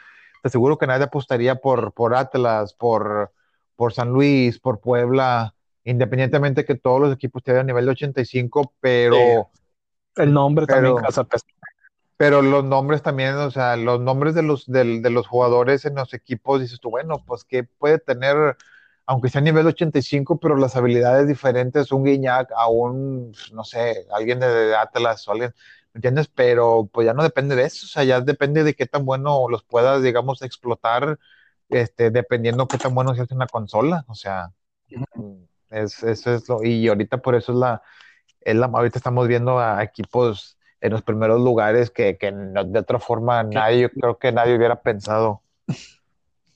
[0.42, 3.32] te aseguro que nadie apostaría por, por Atlas, por,
[3.76, 8.74] por San Luis, por Puebla, independientemente que todos los equipos tengan nivel de 85,
[9.10, 9.50] Sí, pero,
[10.16, 11.26] el nombre también pero, casa
[12.16, 15.96] pero los nombres también, o sea, los nombres de los, del- de, los jugadores en
[15.96, 18.56] los equipos, dices tú, bueno, pues que puede tener,
[19.06, 24.38] aunque sea nivel 85, pero las habilidades diferentes, un Guiñac a un, no sé, alguien
[24.40, 25.54] de, de Atlas o alguien, ¿me
[25.98, 26.28] entiendes?
[26.28, 29.48] Pero pues ya no depende de eso, o sea, ya depende de qué tan bueno
[29.48, 31.18] los puedas, digamos, explotar,
[31.70, 34.52] este, dependiendo qué tan bueno seas en la consola, o sea,
[35.70, 37.82] es, eso es lo, y ahorita por eso es la
[38.42, 42.78] es la, ahorita estamos viendo a equipos en los primeros lugares que, que no- de
[42.80, 45.42] otra forma nadie, yo creo que nadie hubiera pensado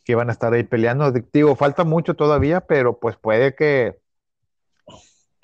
[0.05, 1.11] que iban a estar ahí peleando.
[1.33, 3.98] Digo, falta mucho todavía, pero pues puede que,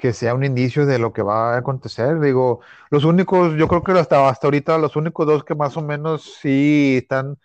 [0.04, 2.20] que sea un indicio de lo que va a acontecer.
[2.20, 5.82] Digo, los únicos, yo creo que hasta, hasta ahorita los únicos dos que más o
[5.82, 7.38] menos sí están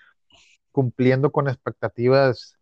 [0.73, 2.57] cumpliendo con expectativas,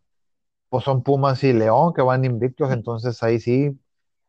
[0.70, 3.72] pues son Pumas y León, que van invictos, entonces ahí sí,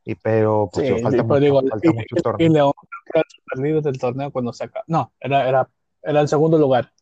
[0.04, 2.48] y pero Sí, pues yo, falta y, pues, digo, mucho, falta y, mucho y- y
[2.48, 2.50] torneo.
[2.50, 2.72] León
[3.14, 3.22] era
[3.62, 4.84] líder del torneo cuando saca.
[4.86, 5.70] No, era, era,
[6.02, 6.92] era el segundo lugar.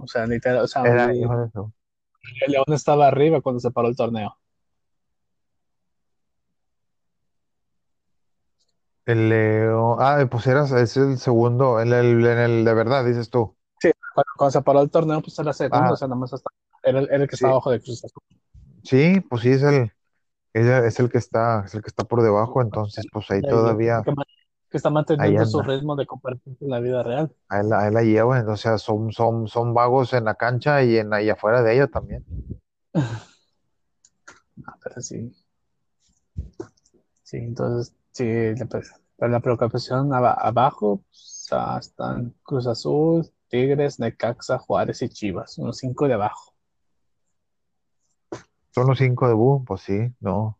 [0.00, 4.36] O sea, literal, o sea, Era, el León estaba arriba cuando se paró el torneo.
[9.08, 9.96] El Leo.
[10.00, 13.56] Ah, pues eras, es el segundo, en el, en el de verdad, dices tú.
[13.80, 16.32] Sí, cuando, cuando se paró el torneo, pues era segundo, o Ah, sea, nada más
[16.32, 16.50] hasta,
[16.82, 18.22] era, el- era el que estaba sí, abajo de Cruz Azul.
[18.82, 19.92] sí, pues sí, es el,
[20.54, 23.44] es el, es el que está, es el que está por debajo, entonces, pues ahí
[23.44, 24.08] todavía,
[24.70, 27.34] que, está manteniendo su ritmo de competencia en la vida real.
[27.50, 30.96] ahí la, ahí la lleva, o sea, son, son, son vagos en la cancha y
[30.96, 32.24] en y afuera de ella también.
[34.66, 35.32] Ah, pero sí,
[37.22, 38.82] sí, entonces, sí, la, pre-
[39.16, 45.56] pero la preocupación aba- abajo, pues, ah, están Cruz Azul, Tigres, Necaxa, Juárez y Chivas,
[45.58, 46.52] unos cinco de abajo.
[48.74, 50.58] Son los cinco de Boom, pues sí, no.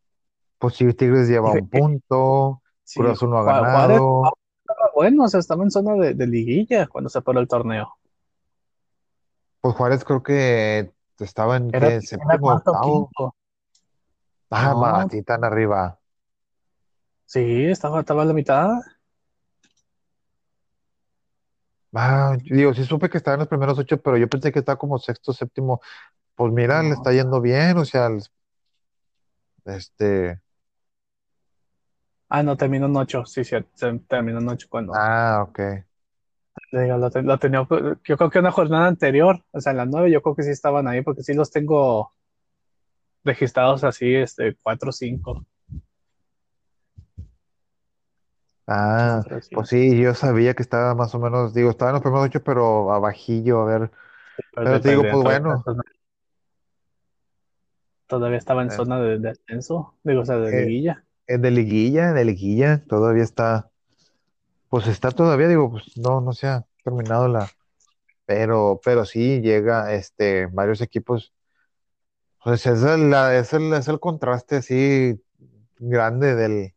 [0.59, 4.23] Pues sí, Tigres lleva un punto, Sí, Cruz Azul no ha Ju- Juárez ganado.
[4.63, 7.95] estaba bueno, o sea, estaba en zona de, de liguilla cuando se paró el torneo.
[9.61, 11.95] Pues Juárez creo que estaba en Era, ¿qué?
[11.97, 13.09] era séptimo, cuarto octavo.
[13.11, 13.35] quinto.
[14.51, 15.98] Ah, más, No, tan arriba.
[17.29, 18.71] Sí, estaba, estaba a la mitad.
[21.95, 24.59] Ah, yo digo, sí supe que estaba en los primeros ocho, pero yo pensé que
[24.61, 25.81] estaba como sexto, séptimo.
[26.37, 28.11] Pues mira, le No, está yendo bien, o sea,
[29.67, 30.41] este,
[32.31, 35.59] ah, no, terminó en ocho, sí, sí, se- terminó en ocho cuando, ah, ok.
[36.71, 37.67] te digo, lo, te- lo tenía,
[38.05, 40.51] yo creo que una jornada anterior, o sea, en las nueve, yo creo que sí
[40.51, 42.13] estaban ahí, porque sí los tengo
[43.25, 45.47] registrados así, este, cuatro o cinco,
[48.71, 52.27] Ah, pues sí, yo sabía que estaba más o menos, digo, estaba en los primeros
[52.27, 53.91] ocho, pero abajillo, a ver.
[54.63, 55.65] pero te digo, pues bueno,
[58.07, 61.05] todavía estaba en eh, zona de, de ascenso, digo, o sea, de eh, liguilla.
[61.27, 63.71] eh, de liguilla, de liguilla, todavía está,
[64.69, 67.49] pues está todavía, digo, pues no, no se ha terminado la,
[68.27, 71.35] pero, pero sí llega, este, varios equipos,
[72.43, 75.21] pues es el, la- es el, es el contraste así
[75.79, 76.75] grande del,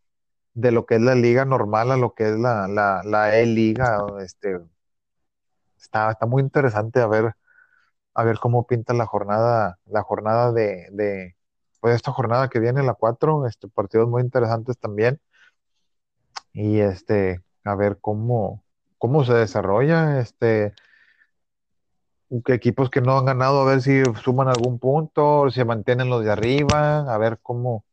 [0.53, 4.05] de lo que es la liga normal a lo que es la, la, la E-Liga,
[4.21, 4.59] este,
[5.77, 7.35] está, está muy interesante a ver,
[8.13, 11.35] a ver cómo pinta la jornada, la jornada de, de,
[11.79, 15.19] pues esta jornada que viene, la 4 este, partidos muy interesantes también,
[16.53, 18.63] y este, a ver cómo,
[18.97, 20.73] cómo se desarrolla, este,
[22.47, 26.31] equipos que no han ganado, a ver si suman algún punto, si mantienen los de
[26.31, 27.83] arriba, a ver cómo,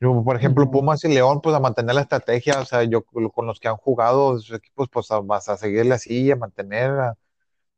[0.00, 3.46] yo, por ejemplo, Pumas y León, pues a mantener la estrategia, o sea, yo con
[3.46, 7.16] los que han jugado, esos equipos, pues a, vas a seguirle así, a mantener, a-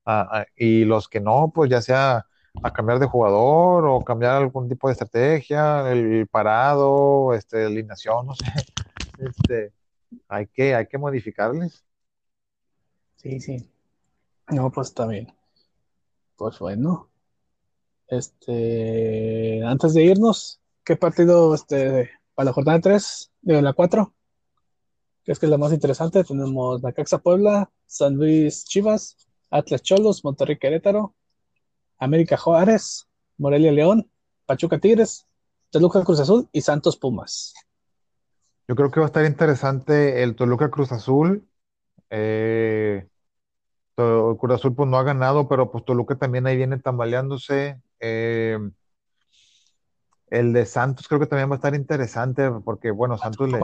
[0.05, 2.27] a- a- y los que no, pues ya sea
[2.63, 8.35] a cambiar de jugador o cambiar algún tipo de estrategia, el parado, este, alineación, no
[8.35, 8.47] sé,
[9.19, 9.73] este,
[10.29, 11.85] hay que, hay que modificarles.
[13.15, 13.71] Sí, sí,
[14.51, 15.33] no, pues está bien,
[16.37, 17.09] pues bueno.
[18.09, 20.60] Este, antes de irnos,
[20.91, 24.13] ¿qué partido este, para la jornada 3 de la 4?
[25.23, 26.25] Que es que es la más interesante.
[26.25, 29.17] Tenemos Necaxa Puebla, San Luis Chivas,
[29.53, 31.15] Atlas Cholos, Monterrey Querétaro,
[31.97, 33.07] América Juárez,
[33.39, 34.11] Morelia León,
[34.47, 35.29] Pachuca Tigres,
[35.71, 37.55] Toluca Cruz Azul y Santos Pumas.
[38.67, 41.47] Yo creo que va a estar interesante el Toluca Cruz Azul.
[42.11, 43.07] Eh,
[43.95, 47.81] Cruz Azul pues no ha ganado, pero pues Toluca también ahí viene tambaleándose.
[48.01, 48.59] Eh,
[50.31, 53.61] el de Santos creo que también va a estar interesante porque bueno, Santos le,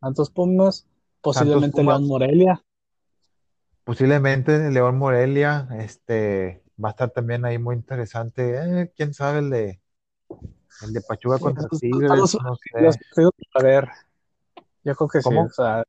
[0.00, 0.86] Santos Pumas,
[1.30, 2.62] Santos posiblemente León Morelia.
[3.84, 8.82] posiblemente León Morelia, este va a estar también ahí muy interesante.
[8.82, 9.80] Eh, quién sabe el de
[10.80, 12.38] el de Pachuca Sí, contra Tigres, no sé.
[13.52, 13.88] para ver.
[14.84, 15.38] Yo creo que sí.
[15.38, 15.48] O ¿Cómo?
[15.48, 15.84] sea,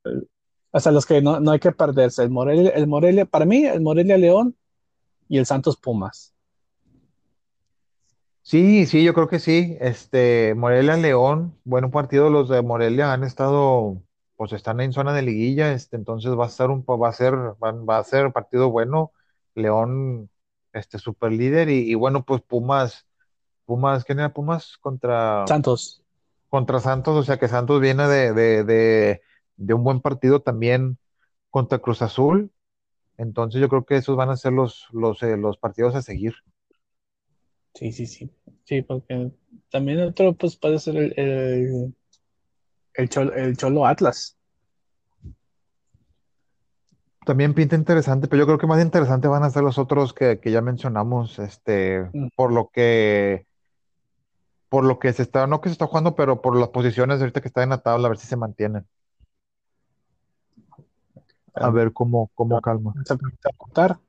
[0.71, 2.23] hasta los que no, no hay que perderse.
[2.23, 4.55] El Morelia, el Morelia, para mí, el Morelia León
[5.27, 6.32] y el Santos Pumas.
[8.45, 9.77] Sí, sí, yo creo que sí.
[9.79, 12.29] Este, Morelia León, buen partido.
[12.29, 14.03] Los de Morelia han estado,
[14.35, 17.33] pues están en zona de liguilla, este, entonces va a ser un, va a ser,
[17.35, 19.13] va, va a ser partido bueno.
[19.55, 20.29] León,
[20.73, 23.07] este, super líder y, y bueno, pues Pumas,
[23.65, 24.77] Pumas, ¿quién era Pumas?
[24.79, 26.03] Contra, Santos.
[26.49, 29.21] contra Santos, o sea que Santos viene de, de, de,
[29.57, 30.97] de un buen partido también
[31.51, 32.51] contra Cruz Azul.
[33.17, 36.35] Entonces yo creo que esos van a ser los, los, eh, los partidos a seguir.
[37.73, 38.31] Sí, sí, sí.
[38.65, 39.31] Sí, porque
[39.69, 41.95] también otro, pues puede ser el, el,
[42.93, 44.37] el Cholo, el Cholo Atlas.
[47.25, 50.39] También pinta interesante, pero yo creo que más interesante van a ser los otros que,
[50.39, 53.47] que ya mencionamos, este, Mm, por lo que,
[54.69, 57.41] por lo que se está, no que se está jugando, pero por las posiciones ahorita
[57.41, 58.85] que está en la tabla, a ver si se mantienen,
[61.55, 62.93] a espérame, ver cómo, cómo calma.
[63.05, 63.99] ¿Se puede cortar?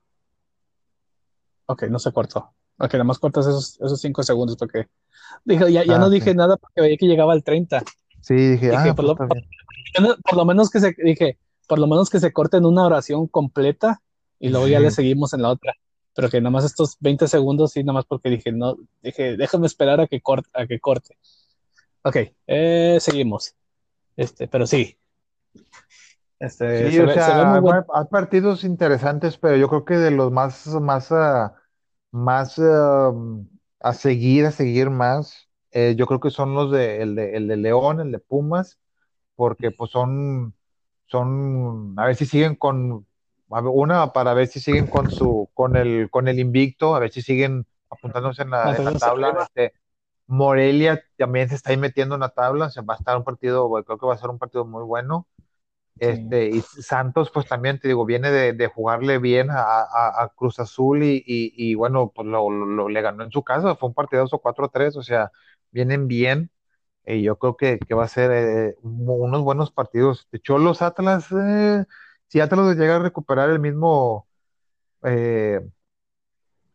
[1.67, 2.54] Ok, no se cortó.
[2.79, 4.89] Ok, nada más cortas esos, esos cinco segundos porque
[5.45, 7.83] dije, ya, ya Ah, no dije nada porque veía que llegaba al 30.
[8.21, 9.29] Sí, dije, Dije, ah, por pues
[10.01, 12.85] lo, por lo menos que se, dije, por lo menos que se corte en una
[12.85, 14.03] oración completa
[14.41, 15.75] y luego ya le seguimos en la otra.
[16.17, 19.67] Pero que nada más estos 20 segundos, sí, nada más porque dije, no, dije, déjame
[19.67, 21.17] esperar a que corte, a que corte.
[22.03, 23.55] Ok, eh, seguimos.
[24.17, 24.97] Este, pero sí,
[26.39, 27.87] este, sí, se o ve, se ve sea, muy hay, bueno.
[27.93, 31.55] hay partidos interesantes, pero yo creo que de los más, más, ah,
[32.15, 33.13] más ah,
[33.81, 37.49] a seguir, a seguir más, eh, yo creo que son los de, el de, el
[37.49, 38.79] de León, el de Pumas
[39.37, 40.55] porque pues son,
[41.07, 43.07] son, a ver si siguen con,
[43.49, 47.23] una, para ver si siguen con su, con el, con el invicto, a ver si
[47.23, 49.35] siguen apuntándose en la, tabla.
[49.43, 49.75] Este,
[50.27, 53.69] Morelia también se está ahí metiendo en la tabla, se va a estar un partido,
[53.85, 55.27] creo que va a ser un partido muy bueno.
[55.99, 61.75] Este, y Santos, pues también te digo, viene de, jugarle bien a, Cruz Azul y,
[61.75, 65.31] bueno, pues lo, le ganó en su casa, fue un partido 4-3, o sea,
[65.71, 66.51] vienen bien.
[67.07, 70.29] Y yo creo que, va a ser eh, unos buenos partidos.
[70.33, 71.85] De hecho, los Atlas, eh,
[72.29, 74.27] si Atlas llega a recuperar el mismo,
[75.05, 75.61] eh,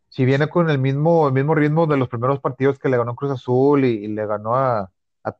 [0.08, 3.14] si viene con el mismo, el mismo ritmo de los primeros partidos que le ganó
[3.16, 4.90] Cruz Azul y, le ganó a,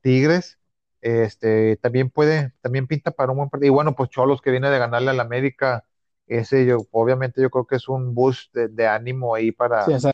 [0.03, 0.60] Tigres,
[1.01, 3.73] este, también puede, también pinta para un buen partido.
[3.73, 5.85] Y bueno, pues Cholos que viene de ganarle al América,
[6.27, 9.85] ese yo, obviamente yo creo que es un boost de, ánimo ahí para.
[9.87, 10.09] Sí,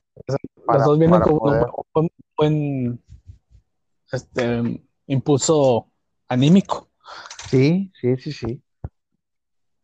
[0.69, 1.39] los dos vienen con
[1.95, 3.01] un buen
[4.11, 5.89] este impulso
[6.29, 6.89] anímico.
[7.49, 8.63] Sí, sí, sí, sí.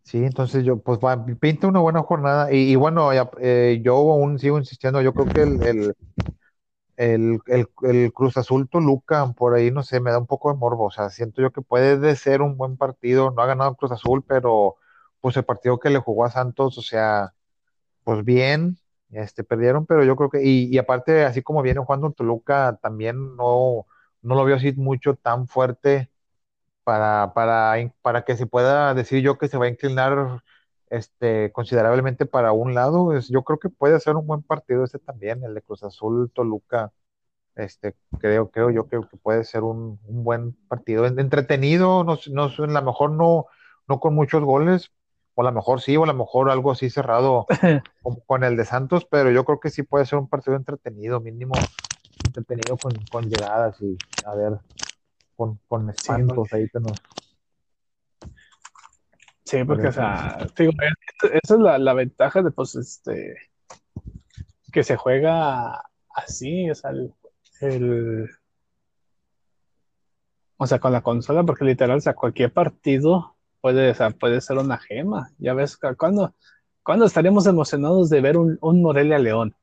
[0.03, 2.53] Sí, entonces yo, pues va, pinta una buena jornada.
[2.53, 3.11] Y, bueno,
[3.41, 5.95] eh, yo aún sigo insistiendo, yo creo que el, el,
[6.97, 7.41] el,
[8.15, 10.87] Cruz Azul Toluca, por ahí, no sé, me da un poco de morbo.
[10.87, 13.31] O sea, siento yo que puede de ser un buen partido.
[13.31, 14.77] No ha ganado Cruz Azul, pero
[15.21, 17.35] pues el partido que le jugó a Santos, o sea,
[18.05, 18.79] pues bien,
[19.11, 23.87] este, perdieron, pero yo creo que, y, aparte, así como viene jugando Toluca, también no,
[24.23, 26.11] no lo veo así mucho tan fuerte
[26.85, 30.43] para, para, para que se pueda decir yo que se va a inclinar
[30.93, 33.17] este, considerablemente para un lado.
[33.17, 36.31] Es, yo creo que puede ser un buen partido ese también, el de Cruz Azul
[36.35, 36.93] Toluca.
[37.57, 41.07] Este, creo, creo yo que, puede ser un, buen partido.
[41.07, 43.47] Entretenido, no, no, a lo mejor no,
[43.89, 44.91] no con muchos goles,
[45.35, 47.47] o a lo mejor sí, o a lo mejor algo así cerrado
[48.03, 51.21] como con el de Santos, pero yo creo que sí puede ser un partido entretenido,
[51.21, 51.55] mínimo
[52.27, 54.59] entretenido con, con llegadas y a ver,
[55.37, 56.93] con, con espantos ahí que nos.
[59.53, 60.39] Sí, porque, o sea,
[61.43, 63.37] esa es la, la, ventaja de, pues, este,
[64.73, 65.85] que se juega
[66.15, 66.93] así, o sea,
[67.61, 68.31] el,
[70.57, 74.41] o sea, con la consola, porque literal, o sea, cualquier partido puede, o sea, puede
[74.41, 75.31] ser una gema.
[75.37, 76.35] Ya ves, ¿cuándo,
[76.83, 79.55] ¿cuándo estaríamos emocionados de ver un, un Morelia León?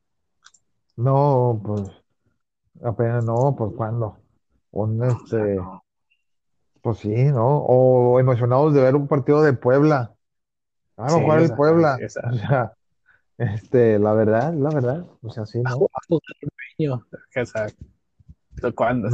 [0.97, 1.89] No, pues
[2.83, 4.17] Apenas no, pues cuando.
[4.71, 5.59] Un este.
[6.81, 7.57] Pues sí, ¿no?
[7.57, 10.15] O emocionados de ver un partido de Puebla.
[10.95, 11.97] Vamos a jugar el Puebla.
[12.05, 12.73] O sea,
[13.37, 15.05] este, la verdad, la verdad.
[15.21, 15.87] O sea, sí, ¿no?
[18.75, 19.09] ¿Cuándo?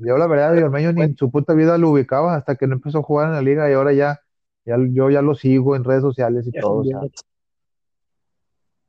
[0.00, 3.00] yo la verdad, Ormeño ni en su puta vida lo ubicaba hasta que no empezó
[3.00, 4.20] a jugar en la liga y ahora ya,
[4.64, 6.78] ya yo ya lo sigo en redes sociales y todo.
[6.78, 7.00] O sea,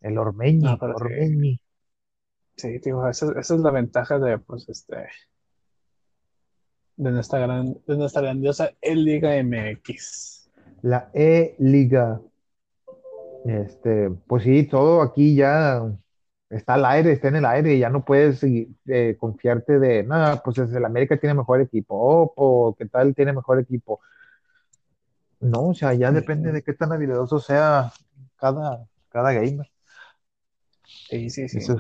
[0.01, 1.58] el Ormeño, Ormeño.
[2.55, 5.08] Sí, digo, esa, esa, es la ventaja de, pues, este,
[6.97, 10.49] de nuestra gran, de nuestra grandiosa E-Liga MX.
[10.81, 12.21] La E-Liga.
[13.45, 15.84] Este, pues sí, todo aquí ya
[16.49, 20.41] está al aire, está en el aire, y ya no puedes eh, confiarte de, nada,
[20.41, 23.99] pues el América tiene mejor equipo, o oh, qué tal tiene mejor equipo.
[25.39, 27.91] No, o sea, ya depende de qué tan habilidoso sea
[28.38, 29.69] cada, cada gamer.
[30.86, 31.58] Sí, sí, sí.
[31.60, 31.77] Eso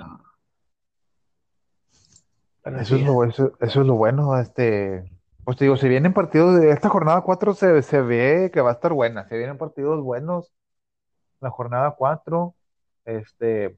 [2.65, 5.11] es, lo, eso, es lo bueno, este,
[5.43, 8.71] pues te digo, si vienen partidos de esta jornada 4 se, se ve que va
[8.71, 10.51] a estar buena, se vienen partidos buenos,
[11.41, 12.55] la jornada 4,
[13.05, 13.77] este,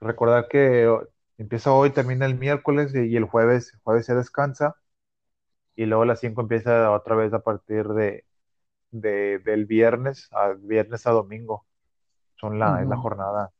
[0.00, 0.90] recordar que
[1.36, 4.76] empieza hoy, termina el miércoles y, el jueves, jueves se descansa
[5.76, 8.24] y luego la 5 empieza otra vez a partir de,
[8.90, 11.66] del viernes, a, viernes a domingo,
[12.36, 13.52] son la, es la jornada,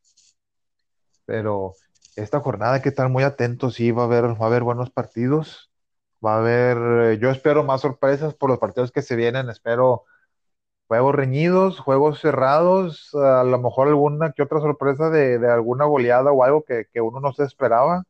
[1.27, 1.75] pero
[2.23, 4.91] esta jornada hay que estar muy atentos, sí, va a haber, va a haber buenos
[4.91, 5.71] partidos,
[6.25, 6.77] va a haber,
[7.13, 10.05] eh, yo espero más sorpresas por los partidos que se vienen, espero
[10.89, 16.43] juegos reñidos, juegos cerrados, a lo mejor alguna que otra sorpresa de, alguna goleada o
[16.45, 18.05] algo que, uno no se esperaba,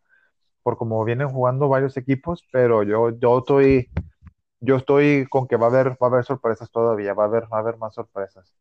[0.62, 3.90] por como vienen jugando varios equipos, pero yo, yo estoy,
[4.60, 7.44] yo estoy con que va a haber, va a haber sorpresas todavía, va a haber,
[7.52, 8.54] va a haber más sorpresas.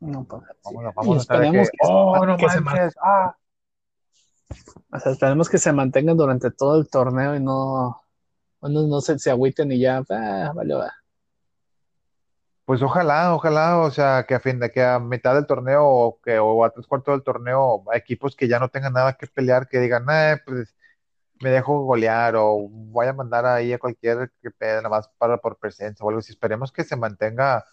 [0.00, 3.34] No, pues, vamos, vamos a estar que, oh, no manches, ah,
[4.92, 8.02] o sea, esperemos que se mantengan durante todo el torneo y no,
[8.62, 10.92] no, se, se agüiten y ya, ah, vale, va.
[12.64, 16.20] Pues ojalá, ojalá, o sea, que a fin de que a mitad del torneo o
[16.20, 19.68] que o a tres cuartos del torneo, equipos que ya no tengan nada que pelear,
[19.68, 20.74] que digan, eh, pues
[21.40, 25.58] me dejo golear o voy a mandar ahí a cualquier que nada más para por
[25.58, 26.32] presencia o algo así.
[26.32, 27.64] Esperemos que se mantenga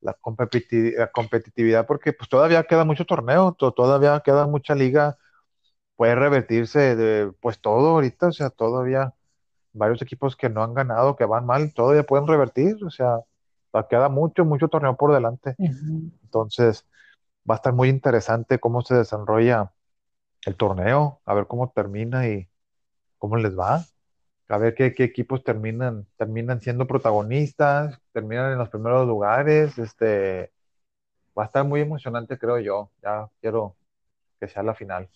[0.00, 5.18] la, competitividad porque pues todavía queda mucho torneo, todavía queda mucha liga
[5.98, 9.14] puede revertirse de, pues todo ahorita, o sea, todavía
[9.72, 13.22] varios equipos que no han ganado, que van mal, todavía pueden revertir, o sea,
[13.90, 15.56] queda mucho, mucho torneo por delante.
[15.58, 16.86] Entonces,
[17.50, 19.72] va a estar muy interesante cómo se desarrolla
[20.46, 22.48] el torneo, a ver cómo termina y
[23.18, 23.84] cómo les va.
[24.48, 29.78] A ver qué, qué equipos terminan, terminan siendo protagonistas, terminan en los primeros lugares.
[29.78, 30.52] Este,
[31.38, 32.90] va a estar muy emocionante, creo yo.
[33.02, 33.76] Ya quiero
[34.40, 35.08] que sea la final.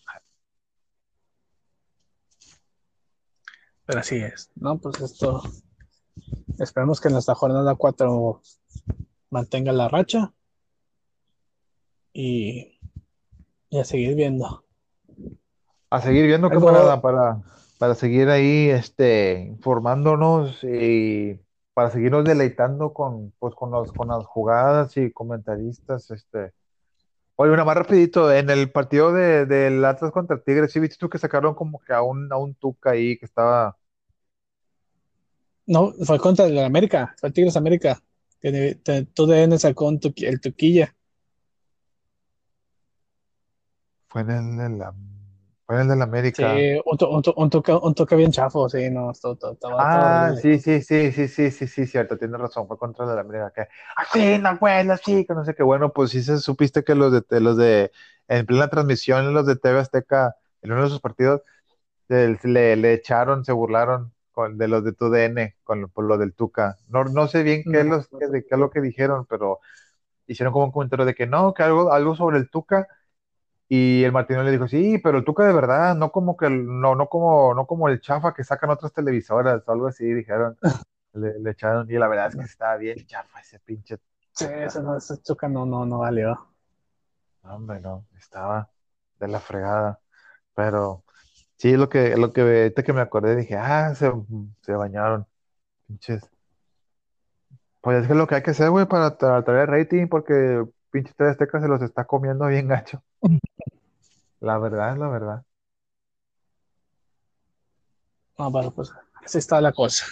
[3.93, 4.79] Pero así es, ¿no?
[4.79, 5.43] Pues esto,
[6.59, 8.41] esperemos que en esta jornada 4
[9.29, 10.33] mantenga la racha
[12.15, 12.81] y,
[13.69, 14.65] y a seguir viendo.
[15.91, 17.43] A seguir viendo, Algo- camarada, para,
[17.77, 21.39] para seguir ahí este, informándonos y
[21.75, 26.11] para seguirnos deleitando con, pues, con, los, con las jugadas y comentaristas.
[26.11, 26.55] Este.
[27.37, 31.11] Oye, una más rapidito, en el partido de, del Atlas contra Tigres, ¿sí viste tú
[31.11, 33.77] que sacaron como que a un, a un Tuca ahí que estaba...
[35.67, 38.01] No, fue contra el América, fue el Tigres América.
[38.41, 38.77] Que
[39.15, 40.95] tu DN sacó un tuqui- el Tuquilla.
[44.09, 44.95] Fue en el de la,
[45.65, 46.55] fue en el de la Sí, América.
[46.85, 50.59] un, to- un, to- un toque, un toque bien chafo, sí, no, todo Ah, sí,
[50.59, 53.53] sí, sí, sí, sí, sí, sí, cierto, tienes razón, fue contra el de la América,
[53.55, 56.95] que, así, no, güey, así, que no sé qué, bueno, pues sí se supiste que
[56.95, 57.91] los de, los de,
[58.29, 61.43] en plena transmisión, los de TV Azteca, en uno de sus partidos,
[62.09, 66.05] le, le, le echaron, se burlaron con, de los de tu DN, con, lo- por
[66.07, 68.71] lo del Tuca, no, no sé bien qué es, los, qué, de, qué es lo
[68.71, 69.61] que dijeron, pero
[70.27, 72.89] hicieron como un comentario de que no, que algo, algo sobre el Tuca,
[73.69, 76.67] y el Martino le dijo, sí, pero el Tuca de verdad, no como que el-
[76.67, 80.59] no, no como, no como el chafa que sacan otras televisoras, o algo así, dijeron,
[81.15, 83.99] le, le echaron, y la verdad es que estaba bien chafa ese pinche,
[84.35, 86.49] sí, ese, no, ese Tuca no, no, no valió.
[87.43, 88.71] hombre, no, estaba
[89.19, 90.01] de la fregada,
[90.55, 91.05] pero
[91.63, 94.11] sí, lo que, lo que, ahorita que me acordé, dije, ah, se,
[94.63, 95.27] se bañaron,
[95.87, 96.23] pinches,
[97.81, 100.65] pues es que es lo que hay que hacer, güey, para tra- traer rating, porque
[100.91, 103.03] pinche TV Azteca se los está comiendo bien gacho,
[104.41, 105.43] la verdad es la verdad.
[108.39, 108.93] No, bueno, pues
[109.25, 110.05] así está la cosa.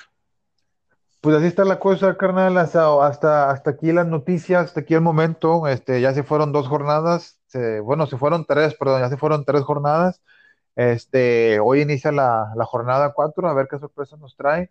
[1.21, 5.01] Pues así está la cosa, carnal, hasta, hasta, hasta aquí las noticias, hasta aquí el
[5.03, 9.19] momento, este, ya se fueron dos jornadas, se- bueno, se fueron tres, perdón, ya se
[9.19, 10.23] fueron tres jornadas,
[10.81, 14.71] este, hoy inicia la, la jornada cuatro, a ver qué sorpresa nos trae,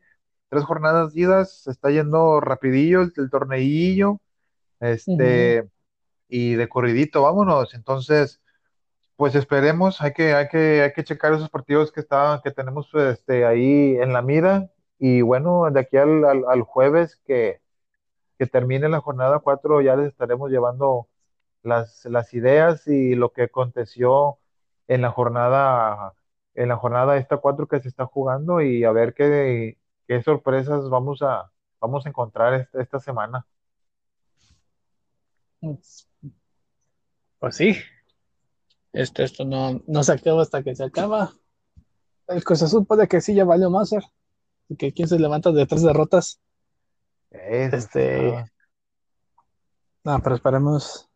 [0.49, 4.19] tres jornadas idas, se está yendo rapidillo el, el torneillo,
[4.79, 5.69] este,
[6.29, 8.41] y de corridito, vámonos, entonces,
[9.17, 12.89] pues esperemos, hay que, hay que, hay que checar esos partidos que está, que tenemos
[12.95, 17.61] este, ahí en la mira, y bueno, de aquí al, al, al jueves que,
[18.37, 21.09] que termine la jornada 4 ya les estaremos llevando
[21.63, 24.39] las, las ideas y lo que aconteció
[24.89, 26.13] en la jornada,
[26.55, 29.77] en la jornada esta 4 que se está jugando y a ver qué,
[30.07, 33.45] qué sorpresas vamos a, vamos a encontrar esta, esta semana.
[37.39, 37.77] Pues sí,
[38.93, 41.33] este, esto no, no se acaba hasta que se acaba.
[42.27, 43.91] El Cruz Azul puede que sí ya valió más,
[44.67, 46.39] y que quién se levanta de tres derrotas.
[47.31, 48.45] Eso Este,
[50.03, 51.09] no, pero esperemos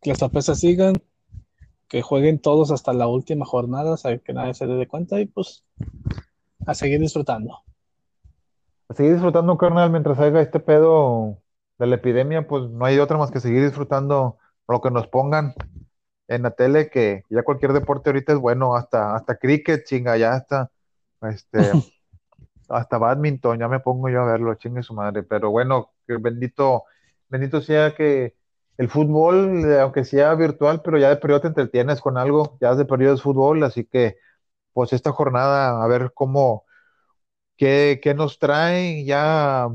[0.00, 0.94] que las sorpresas sigan,
[1.92, 5.26] que jueguen todos hasta la última jornada, o sea, que nadie se dé cuenta y
[5.26, 5.62] pues
[6.66, 7.58] a seguir disfrutando.
[8.88, 11.42] A seguir disfrutando, carnal, mientras haya este pedo
[11.78, 14.38] de la epidemia, pues no hay otra más que seguir disfrutando
[14.68, 15.52] lo que nos pongan
[16.28, 20.32] en la tele, que ya cualquier deporte ahorita es bueno, hasta, hasta cricket, chinga, ya
[20.32, 20.70] hasta,
[21.20, 21.58] este,
[22.70, 26.84] hasta badminton, ya me pongo yo a verlo, chingue su madre, pero bueno, que bendito,
[27.28, 28.34] bendito sea que
[28.78, 32.74] el fútbol, eh, aunque sea virtual, pero ya de periodo te entretienes con algo, ya
[32.74, 34.16] de periodo es fútbol, así que
[34.72, 36.64] pues esta jornada, a ver cómo,
[37.56, 39.68] qué, qué nos trae, ya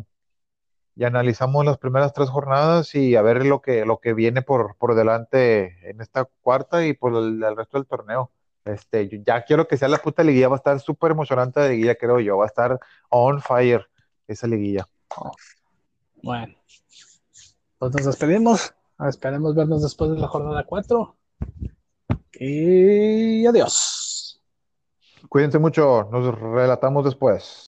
[0.98, 4.76] y analizamos las primeras tres jornadas y a ver lo que, lo que viene por,
[4.78, 8.32] por delante en esta cuarta y por el, el resto del torneo.
[8.66, 11.96] Este, ya quiero que sea la puta liguilla, va a estar súper emocionante la liguilla,
[11.96, 12.80] creo yo, va a estar
[13.10, 13.88] on fire
[14.28, 14.88] esa liguilla.
[16.24, 16.56] Bueno,
[17.78, 18.74] pues nos despedimos.
[19.00, 21.16] Esperemos vernos después de la jornada 4.
[22.40, 24.42] Y adiós.
[25.30, 27.66] Cuídense mucho, nos relatamos después.